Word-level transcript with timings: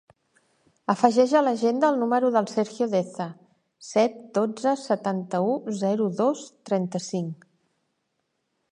Afegeix 0.93 1.35
a 1.39 1.43
l'agenda 1.47 1.91
el 1.93 1.99
número 2.03 2.31
del 2.37 2.49
Sergio 2.53 2.87
Deza: 2.95 3.27
set, 3.91 4.19
dotze, 4.39 4.75
setanta-u, 4.87 5.55
zero, 5.85 6.11
dos, 6.25 6.45
trenta-cinc. 6.73 7.51